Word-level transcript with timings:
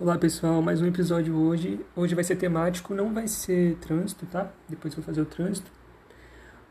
Olá 0.00 0.16
pessoal, 0.16 0.62
mais 0.62 0.80
um 0.80 0.86
episódio 0.86 1.36
hoje. 1.36 1.84
Hoje 1.96 2.14
vai 2.14 2.22
ser 2.22 2.36
temático, 2.36 2.94
não 2.94 3.12
vai 3.12 3.26
ser 3.26 3.74
trânsito, 3.78 4.26
tá? 4.26 4.48
Depois 4.68 4.94
vou 4.94 5.02
fazer 5.02 5.20
o 5.20 5.24
trânsito. 5.24 5.72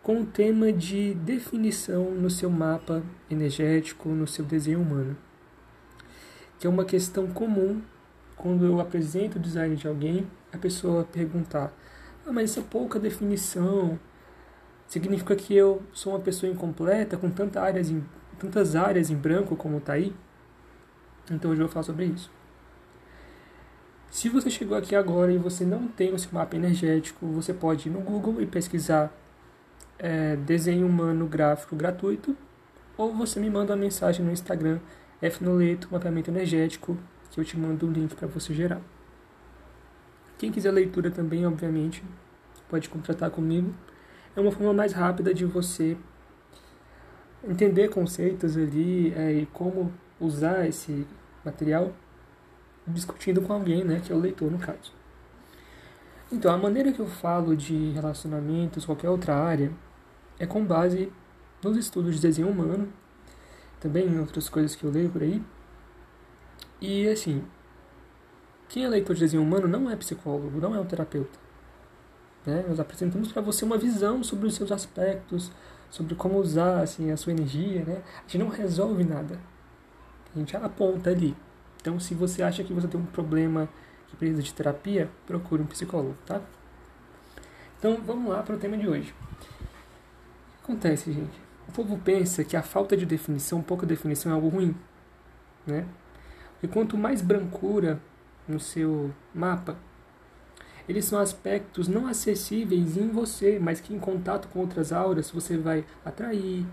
Com 0.01 0.21
o 0.21 0.25
tema 0.25 0.71
de 0.71 1.13
definição 1.13 2.09
no 2.11 2.29
seu 2.29 2.49
mapa 2.49 3.03
energético, 3.29 4.07
no 4.07 4.25
seu 4.25 4.45
desenho 4.45 4.79
humano. 4.79 5.17
Que 6.57 6.67
é 6.67 6.69
uma 6.69 6.85
questão 6.85 7.27
comum 7.27 7.81
quando 8.37 8.63
eu 8.63 8.79
apresento 8.79 9.37
o 9.37 9.41
design 9.41 9.75
de 9.75 9.89
alguém, 9.89 10.25
a 10.53 10.57
pessoa 10.57 11.03
perguntar: 11.03 11.73
Ah, 12.25 12.31
mas 12.31 12.51
essa 12.51 12.61
pouca 12.61 12.97
definição 12.97 13.99
significa 14.87 15.35
que 15.35 15.53
eu 15.53 15.83
sou 15.91 16.13
uma 16.13 16.21
pessoa 16.21 16.49
incompleta, 16.49 17.17
com 17.17 17.29
tantas 17.29 17.61
áreas 17.61 17.89
em, 17.91 18.01
tantas 18.39 18.73
áreas 18.73 19.09
em 19.09 19.17
branco 19.17 19.53
como 19.57 19.81
tá 19.81 19.91
aí? 19.91 20.15
Então 21.29 21.51
hoje 21.51 21.59
eu 21.59 21.67
vou 21.67 21.73
falar 21.73 21.83
sobre 21.83 22.05
isso. 22.05 22.31
Se 24.09 24.29
você 24.29 24.49
chegou 24.49 24.77
aqui 24.77 24.95
agora 24.95 25.31
e 25.31 25.37
você 25.37 25.65
não 25.65 25.87
tem 25.87 26.13
o 26.13 26.19
seu 26.19 26.31
mapa 26.31 26.55
energético, 26.55 27.25
você 27.27 27.53
pode 27.53 27.89
ir 27.89 27.91
no 27.91 27.99
Google 27.99 28.41
e 28.41 28.45
pesquisar 28.45 29.11
é, 29.99 30.35
desenho 30.37 30.87
humano 30.87 31.27
gráfico 31.27 31.75
gratuito, 31.75 32.35
ou 32.97 33.13
você 33.13 33.39
me 33.39 33.49
manda 33.49 33.73
uma 33.73 33.79
mensagem 33.79 34.25
no 34.25 34.31
Instagram, 34.31 34.79
fnoleto, 35.31 35.89
mapeamento 35.91 36.31
energético, 36.31 36.97
que 37.29 37.39
eu 37.39 37.45
te 37.45 37.57
mando 37.57 37.85
o 37.85 37.91
link 37.91 38.15
para 38.15 38.27
você 38.27 38.53
gerar. 38.53 38.81
Quem 40.37 40.51
quiser 40.51 40.71
leitura 40.71 41.11
também, 41.11 41.45
obviamente, 41.45 42.03
pode 42.69 42.89
contratar 42.89 43.29
comigo. 43.29 43.73
É 44.35 44.39
uma 44.39 44.51
forma 44.51 44.73
mais 44.73 44.93
rápida 44.93 45.33
de 45.33 45.45
você 45.45 45.97
entender 47.43 47.89
conceitos 47.89 48.55
ali 48.55 49.13
é, 49.15 49.33
e 49.33 49.45
como 49.47 49.91
usar 50.19 50.67
esse 50.67 51.05
material 51.43 51.93
discutindo 52.87 53.41
com 53.41 53.53
alguém, 53.53 53.83
né, 53.83 54.01
que 54.03 54.11
é 54.11 54.15
o 54.15 54.19
leitor 54.19 54.51
no 54.51 54.57
caso. 54.57 54.93
Então, 56.31 56.53
a 56.53 56.57
maneira 56.57 56.91
que 56.91 56.99
eu 56.99 57.07
falo 57.07 57.55
de 57.55 57.91
relacionamentos, 57.91 58.85
qualquer 58.85 59.09
outra 59.09 59.35
área, 59.35 59.71
é 60.39 60.45
com 60.45 60.65
base 60.65 61.11
nos 61.63 61.77
estudos 61.77 62.15
de 62.15 62.21
desenho 62.21 62.49
humano, 62.49 62.91
também 63.79 64.07
em 64.07 64.19
outras 64.19 64.49
coisas 64.49 64.75
que 64.75 64.83
eu 64.83 64.91
leio 64.91 65.09
por 65.09 65.21
aí. 65.21 65.41
E 66.81 67.07
assim, 67.07 67.43
quem 68.67 68.83
é 68.83 68.89
leitor 68.89 69.15
de 69.15 69.21
desenho 69.21 69.43
humano 69.43 69.67
não 69.67 69.89
é 69.89 69.95
psicólogo, 69.95 70.59
não 70.59 70.75
é 70.75 70.79
um 70.79 70.85
terapeuta. 70.85 71.39
Né? 72.45 72.65
Nós 72.67 72.79
apresentamos 72.79 73.31
para 73.31 73.41
você 73.41 73.65
uma 73.65 73.77
visão 73.77 74.23
sobre 74.23 74.47
os 74.47 74.55
seus 74.55 74.71
aspectos, 74.71 75.51
sobre 75.89 76.15
como 76.15 76.37
usar 76.39 76.81
assim, 76.81 77.11
a 77.11 77.17
sua 77.17 77.31
energia. 77.31 77.83
Né? 77.83 78.01
A 78.17 78.21
gente 78.21 78.37
não 78.37 78.49
resolve 78.49 79.03
nada. 79.03 79.39
A 80.35 80.39
gente 80.39 80.55
aponta 80.55 81.09
ali. 81.09 81.35
Então, 81.87 82.01
se 82.01 82.13
você 82.13 82.43
acha 82.43 82.65
que 82.65 82.73
você 82.73 82.85
tem 82.85 82.99
um 82.99 83.05
problema 83.05 83.69
que 84.09 84.17
precisa 84.17 84.43
de 84.43 84.53
terapia, 84.53 85.09
procure 85.25 85.61
um 85.61 85.65
psicólogo, 85.65 86.17
tá? 86.25 86.41
Então, 87.79 88.01
vamos 88.05 88.29
lá 88.29 88.43
para 88.43 88.57
o 88.57 88.59
tema 88.59 88.77
de 88.77 88.85
hoje. 88.89 89.15
O 89.31 89.37
que 89.37 90.63
acontece, 90.63 91.13
gente? 91.13 91.39
O 91.65 91.71
povo 91.71 91.97
pensa 91.97 92.43
que 92.43 92.57
a 92.57 92.61
falta 92.61 92.97
de 92.97 93.05
definição, 93.05 93.61
pouca 93.61 93.85
definição 93.85 94.33
é 94.33 94.35
algo 94.35 94.49
ruim, 94.49 94.75
né? 95.65 95.85
E 96.61 96.67
quanto 96.67 96.97
mais 96.97 97.21
brancura 97.21 98.01
no 98.45 98.59
seu 98.59 99.13
mapa, 99.33 99.77
eles 100.89 101.05
são 101.05 101.17
aspectos 101.17 101.87
não 101.87 102.05
acessíveis 102.05 102.97
em 102.97 103.07
você, 103.07 103.59
mas 103.59 103.79
que 103.79 103.93
em 103.93 103.99
contato 103.99 104.49
com 104.49 104.59
outras 104.59 104.91
auras 104.91 105.31
você 105.31 105.57
vai 105.57 105.85
atrair, 106.03 106.65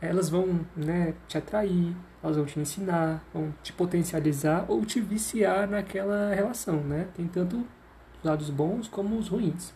elas 0.00 0.28
vão 0.28 0.60
né, 0.76 1.14
te 1.28 1.36
atrair, 1.36 1.94
elas 2.22 2.36
vão 2.36 2.46
te 2.46 2.58
ensinar, 2.58 3.24
vão 3.32 3.52
te 3.62 3.72
potencializar 3.72 4.64
ou 4.68 4.84
te 4.84 5.00
viciar 5.00 5.68
naquela 5.68 6.34
relação, 6.34 6.76
né? 6.76 7.08
Tem 7.14 7.26
tanto 7.26 7.56
os 7.56 8.24
lados 8.24 8.50
bons 8.50 8.88
como 8.88 9.18
os 9.18 9.28
ruins. 9.28 9.72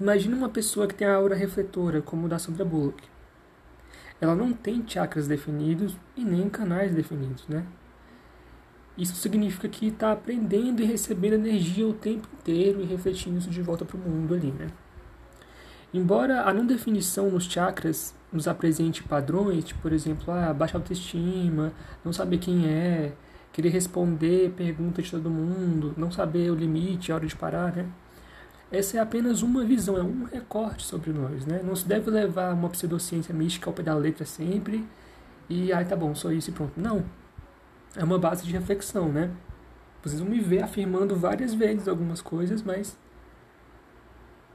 Imagina 0.00 0.36
uma 0.36 0.48
pessoa 0.48 0.86
que 0.86 0.94
tem 0.94 1.06
a 1.06 1.14
aura 1.14 1.34
refletora, 1.34 2.02
como 2.02 2.26
o 2.26 2.28
da 2.28 2.38
Sandra 2.38 2.64
Bullock. 2.64 3.02
Ela 4.20 4.34
não 4.34 4.52
tem 4.52 4.84
chakras 4.86 5.26
definidos 5.26 5.96
e 6.16 6.24
nem 6.24 6.48
canais 6.48 6.94
definidos, 6.94 7.46
né? 7.48 7.64
Isso 8.96 9.16
significa 9.16 9.68
que 9.68 9.88
está 9.88 10.12
aprendendo 10.12 10.82
e 10.82 10.84
recebendo 10.84 11.34
energia 11.34 11.86
o 11.86 11.94
tempo 11.94 12.28
inteiro 12.34 12.80
e 12.80 12.84
refletindo 12.84 13.38
isso 13.38 13.50
de 13.50 13.62
volta 13.62 13.84
para 13.84 13.96
o 13.96 14.00
mundo 14.00 14.34
ali, 14.34 14.50
né? 14.52 14.68
Embora 15.92 16.42
a 16.42 16.54
não 16.54 16.64
definição 16.64 17.30
nos 17.30 17.44
chakras 17.44 18.14
nos 18.32 18.48
apresente 18.48 19.02
padrões, 19.02 19.64
tipo, 19.64 19.80
por 19.80 19.92
exemplo, 19.92 20.32
ah, 20.32 20.52
baixa 20.54 20.78
autoestima, 20.78 21.72
não 22.02 22.12
saber 22.12 22.38
quem 22.38 22.66
é, 22.66 23.12
querer 23.52 23.68
responder 23.68 24.52
perguntas 24.56 25.04
de 25.04 25.10
todo 25.10 25.28
mundo, 25.28 25.92
não 25.96 26.10
saber 26.10 26.50
o 26.50 26.54
limite, 26.54 27.12
a 27.12 27.16
hora 27.16 27.26
de 27.26 27.36
parar, 27.36 27.76
né? 27.76 27.86
Essa 28.70 28.96
é 28.96 29.00
apenas 29.00 29.42
uma 29.42 29.62
visão, 29.64 29.98
é 29.98 30.02
um 30.02 30.24
recorte 30.24 30.86
sobre 30.86 31.12
nós, 31.12 31.44
né? 31.44 31.60
Não 31.62 31.76
se 31.76 31.86
deve 31.86 32.10
levar 32.10 32.54
uma 32.54 32.70
pseudociência 32.70 33.34
mística 33.34 33.68
ao 33.68 33.74
pé 33.74 33.82
da 33.82 33.94
letra 33.94 34.24
sempre 34.24 34.82
e, 35.46 35.70
ai, 35.70 35.84
tá 35.84 35.94
bom, 35.94 36.14
só 36.14 36.32
isso 36.32 36.48
e 36.48 36.52
pronto. 36.54 36.72
Não. 36.74 37.04
É 37.94 38.02
uma 38.02 38.18
base 38.18 38.46
de 38.46 38.52
reflexão, 38.52 39.12
né? 39.12 39.30
Vocês 40.02 40.20
vão 40.20 40.30
me 40.30 40.40
ver 40.40 40.62
afirmando 40.62 41.14
várias 41.14 41.52
vezes 41.52 41.86
algumas 41.86 42.22
coisas, 42.22 42.62
mas 42.62 42.96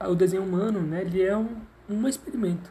o 0.02 0.16
desenho 0.16 0.44
humano, 0.44 0.82
né, 0.82 1.02
ele 1.02 1.22
é 1.22 1.36
um, 1.36 1.58
um 1.90 2.08
experimento. 2.08 2.70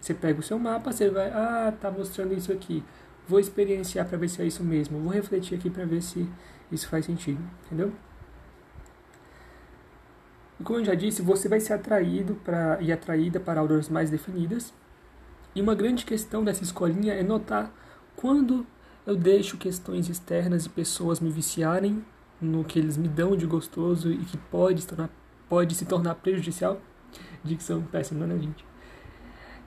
Você 0.00 0.14
pega 0.14 0.38
o 0.38 0.42
seu 0.42 0.58
mapa, 0.58 0.92
você 0.92 1.10
vai, 1.10 1.28
ah, 1.30 1.72
tá 1.80 1.90
mostrando 1.90 2.32
isso 2.32 2.52
aqui. 2.52 2.84
Vou 3.26 3.40
experienciar 3.40 4.06
para 4.06 4.16
ver 4.16 4.28
se 4.28 4.40
é 4.40 4.46
isso 4.46 4.62
mesmo. 4.62 4.98
Vou 5.00 5.12
refletir 5.12 5.58
aqui 5.58 5.68
para 5.68 5.84
ver 5.84 6.00
se 6.02 6.28
isso 6.70 6.88
faz 6.88 7.04
sentido, 7.04 7.42
entendeu? 7.66 7.92
E 10.60 10.62
como 10.62 10.78
eu 10.78 10.84
já 10.84 10.94
disse, 10.94 11.22
você 11.22 11.48
vai 11.48 11.60
ser 11.60 11.74
atraído 11.74 12.34
para 12.36 12.80
e 12.80 12.92
atraída 12.92 13.38
para 13.38 13.60
auroras 13.60 13.88
mais 13.88 14.10
definidas. 14.10 14.72
E 15.54 15.60
uma 15.60 15.74
grande 15.74 16.04
questão 16.04 16.44
dessa 16.44 16.62
escolinha 16.62 17.14
é 17.14 17.22
notar 17.22 17.72
quando 18.16 18.66
eu 19.06 19.16
deixo 19.16 19.56
questões 19.56 20.08
externas 20.08 20.66
e 20.66 20.68
pessoas 20.68 21.20
me 21.20 21.30
viciarem 21.30 22.04
no 22.40 22.64
que 22.64 22.78
eles 22.78 22.96
me 22.96 23.08
dão 23.08 23.36
de 23.36 23.46
gostoso 23.46 24.12
e 24.12 24.18
que 24.18 24.36
pode 24.36 24.82
se 24.82 24.86
tornar, 24.86 25.10
pode 25.48 25.74
se 25.74 25.84
tornar 25.84 26.14
prejudicial. 26.16 26.80
Dicção 27.42 27.82
péssima, 27.82 28.26
né, 28.26 28.38
gente? 28.38 28.64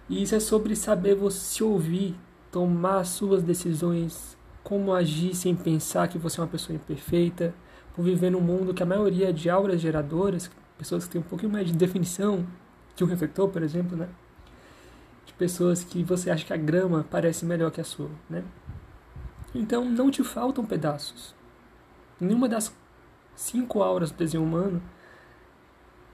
E 0.09 0.21
isso 0.21 0.35
é 0.35 0.39
sobre 0.39 0.75
saber 0.75 1.15
você 1.15 1.39
se 1.39 1.63
ouvir, 1.63 2.15
tomar 2.51 3.05
suas 3.05 3.41
decisões, 3.41 4.37
como 4.63 4.93
agir 4.93 5.35
sem 5.35 5.55
pensar 5.55 6.07
que 6.07 6.17
você 6.17 6.39
é 6.39 6.43
uma 6.43 6.49
pessoa 6.49 6.75
imperfeita, 6.75 7.53
por 7.95 8.03
viver 8.03 8.29
num 8.29 8.41
mundo 8.41 8.73
que 8.73 8.83
a 8.83 8.85
maioria 8.85 9.33
de 9.33 9.49
auras 9.49 9.81
geradoras, 9.81 10.51
pessoas 10.77 11.05
que 11.05 11.11
têm 11.11 11.21
um 11.21 11.23
pouquinho 11.23 11.51
mais 11.51 11.67
de 11.67 11.73
definição 11.73 12.45
que 12.95 13.03
um 13.03 13.07
refletor, 13.07 13.49
por 13.49 13.63
exemplo, 13.63 13.97
né? 13.97 14.09
De 15.25 15.33
pessoas 15.33 15.83
que 15.83 16.03
você 16.03 16.29
acha 16.29 16.45
que 16.45 16.53
a 16.53 16.57
grama 16.57 17.05
parece 17.09 17.45
melhor 17.45 17.71
que 17.71 17.81
a 17.81 17.83
sua, 17.83 18.09
né? 18.29 18.43
Então 19.53 19.85
não 19.85 20.11
te 20.11 20.23
faltam 20.23 20.65
pedaços. 20.65 21.33
Nenhuma 22.19 22.47
das 22.47 22.73
cinco 23.35 23.81
auras 23.81 24.11
do 24.11 24.17
desenho 24.17 24.43
humano 24.43 24.81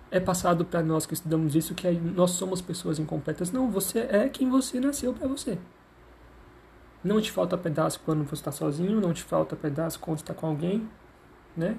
é 0.09 0.19
passado 0.19 0.63
para 0.63 0.81
nós 0.81 1.06
que 1.06 1.13
estudamos 1.13 1.56
isso 1.56 1.75
que 1.75 1.90
nós 1.91 2.31
somos 2.31 2.62
pessoas 2.62 3.00
incompletas. 3.00 3.51
Não, 3.51 3.69
você 3.69 4.00
é 4.00 4.29
quem 4.29 4.50
você 4.50 4.79
nasceu 4.79 5.13
para 5.13 5.28
você. 5.28 5.57
Não 7.03 7.22
te 7.22 7.31
falta 7.31 7.57
pedaço 7.57 8.00
quando 8.03 8.23
você 8.23 8.35
está 8.35 8.51
sozinho, 8.51 9.00
não 9.00 9.13
te 9.13 9.23
falta 9.23 9.56
pedaço 9.56 10.00
quando 10.00 10.17
está 10.17 10.34
com 10.34 10.47
alguém, 10.47 10.88
né? 11.56 11.78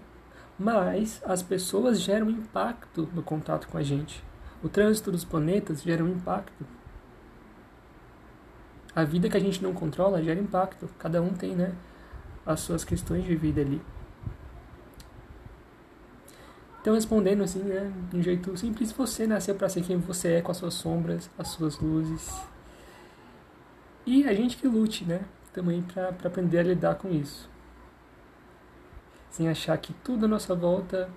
Mas 0.59 1.22
as 1.25 1.43
pessoas 1.43 2.00
geram 2.00 2.31
impacto 2.31 3.09
no 3.15 3.22
contato 3.22 3.69
com 3.69 3.78
a 3.78 3.83
gente. 3.83 4.22
O 4.62 4.69
trânsito 4.69 5.12
dos 5.12 5.25
planetas 5.25 5.82
gera 5.82 6.02
um 6.02 6.08
impacto. 6.08 6.67
A 8.94 9.05
vida 9.05 9.29
que 9.29 9.37
a 9.37 9.41
gente 9.41 9.62
não 9.62 9.73
controla 9.73 10.23
gera 10.23 10.41
impacto. 10.41 10.88
Cada 10.99 11.23
um 11.23 11.32
tem, 11.32 11.55
né, 11.55 11.73
as 12.44 12.61
suas 12.61 12.85
questões 12.85 13.25
de 13.25 13.37
vida 13.37 13.61
ali. 13.61 13.81
Então, 16.88 16.94
respondendo 16.96 17.43
assim, 17.43 17.62
né, 17.64 17.93
de 18.08 18.17
um 18.17 18.23
jeito 18.23 18.56
simples, 18.56 18.90
você 18.93 19.26
nasceu 19.26 19.55
para 19.55 19.69
ser 19.69 19.82
quem 19.82 19.99
você 19.99 20.37
é, 20.37 20.40
com 20.40 20.50
as 20.50 20.56
suas 20.56 20.73
sombras, 20.73 21.29
as 21.37 21.49
suas 21.49 21.79
luzes. 21.79 22.35
E 24.06 24.26
a 24.26 24.32
gente 24.32 24.56
que 24.56 24.67
lute, 24.67 25.05
né, 25.05 25.20
também 25.52 25.82
para 25.82 26.08
aprender 26.08 26.61
a 26.61 26.62
lidar 26.62 26.94
com 26.94 27.11
isso. 27.11 27.46
Sem 29.29 29.50
achar 29.50 29.76
que 29.76 29.93
tudo 30.02 30.25
à 30.25 30.29
nossa 30.29 30.55
volta 30.55 31.11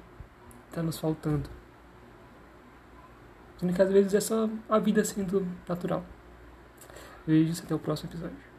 está 0.68 0.84
nos 0.84 0.98
faltando. 0.98 1.50
Sendo 3.56 3.72
que 3.72 3.82
às 3.82 3.94
vezes 3.94 4.14
é 4.14 4.20
só 4.20 4.50
a 4.68 4.78
vida 4.78 5.06
sendo 5.06 5.48
natural. 5.70 6.04
Beijos, 7.26 7.62
até 7.64 7.74
o 7.74 7.80
próximo 7.80 8.10
episódio. 8.10 8.51